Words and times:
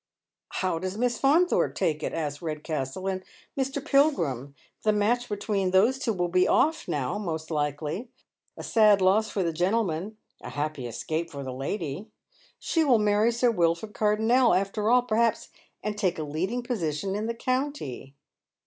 "How 0.53 0.79
does 0.79 0.97
Miss 0.97 1.19
Faunthorpe 1.19 1.75
take 1.75 2.01
it?" 2.01 2.11
asks 2.15 2.41
Redcastle, 2.41 3.07
"and 3.07 3.23
Mr. 3.55 3.85
Pilgrim? 3.85 4.55
The 4.81 4.91
match 4.91 5.29
between 5.29 5.69
those 5.69 5.99
two 5.99 6.11
will 6.11 6.27
be 6.27 6.47
off 6.47 6.87
now, 6.87 7.19
most 7.19 7.51
likely. 7.51 8.09
A 8.57 8.63
sad 8.63 8.99
loss 8.99 9.29
for 9.29 9.43
the 9.43 9.53
gentleman, 9.53 10.17
a 10.41 10.49
happy 10.49 10.87
escape 10.87 11.29
fo* 11.29 11.43
the 11.43 11.53
lady. 11.53 12.07
She 12.57 12.83
will 12.83 12.97
marry 12.97 13.31
Sir 13.31 13.51
Wilford 13.51 13.93
Cardonnel 13.93 14.55
after 14.59 14.89
all, 14.89 15.03
perhaps, 15.03 15.49
and 15.83 15.95
take 15.95 16.17
a 16.17 16.23
leading 16.23 16.63
position 16.63 17.13
in 17.13 17.27
the 17.27 17.35
county. 17.35 18.15